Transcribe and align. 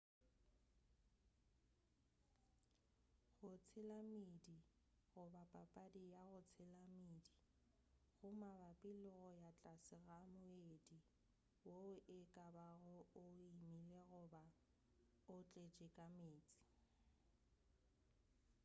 go 3.39 3.49
tshela 3.65 3.99
meedi 4.11 4.55
goba: 5.13 5.41
papadi 5.53 6.01
ya 6.13 6.21
go 6.31 6.39
tshela 6.51 6.81
meedi 6.93 7.21
go 8.19 8.27
mabapi 8.41 8.91
le 9.03 9.11
go 9.19 9.29
ya 9.43 9.49
tlase 9.59 9.97
ga 10.07 10.17
moedi 10.39 10.97
woo 11.67 11.95
ekabago 12.19 12.93
o 13.23 13.25
omile 13.47 13.99
goba 14.11 14.43
o 15.33 15.35
tletše 15.49 15.87
ka 15.95 16.05
meetse 16.17 16.57